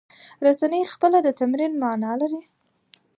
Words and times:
رسنۍ 0.45 0.81
خپله 0.93 1.17
د 1.25 1.27
تمدن 1.39 1.71
معنی 1.81 2.13
لري. 2.21 2.41